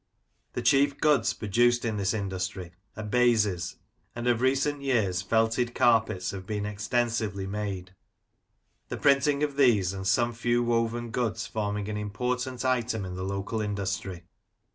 The 0.53 0.63
chief 0.63 0.99
goods 0.99 1.31
produced 1.31 1.85
in 1.85 1.97
this 1.97 2.11
industry 2.11 2.71
are 2.97 3.03
baizes, 3.03 3.75
and 4.15 4.27
of 4.27 4.41
recent 4.41 4.81
years 4.81 5.21
felted 5.21 5.75
carpets 5.75 6.31
have 6.31 6.47
been 6.47 6.65
extensively 6.65 7.45
made; 7.45 7.93
the 8.89 8.97
printing 8.97 9.43
of 9.43 9.57
these 9.57 9.93
and 9.93 10.07
some 10.07 10.33
few 10.33 10.63
woven 10.63 11.11
goods 11.11 11.45
forming 11.45 11.87
an 11.87 11.97
important 11.97 12.65
item 12.65 13.05
in 13.05 13.13
the 13.13 13.21
local 13.21 13.61
industry. 13.61 14.23